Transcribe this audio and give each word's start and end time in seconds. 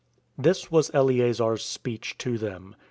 7. 0.35 0.41
This 0.45 0.71
was 0.71 0.89
Eleazar's 0.95 1.63
speech 1.63 2.17
to 2.17 2.39
them. 2.39 2.75